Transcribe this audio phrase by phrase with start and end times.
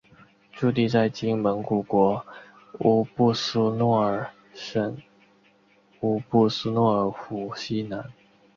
[0.53, 2.25] 驻地在今蒙古国
[2.79, 4.97] 乌布苏诺尔省
[5.99, 8.11] 乌布苏诺尔湖西南。